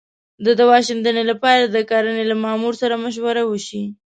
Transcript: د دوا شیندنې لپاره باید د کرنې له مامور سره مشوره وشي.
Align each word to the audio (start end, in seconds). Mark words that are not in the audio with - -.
د 0.45 0.47
دوا 0.59 0.77
شیندنې 0.87 1.23
لپاره 1.31 1.43
باید 1.65 1.75
د 1.85 1.87
کرنې 1.89 2.23
له 2.31 2.35
مامور 2.43 2.73
سره 2.81 2.95
مشوره 3.03 3.43
وشي. 3.45 3.83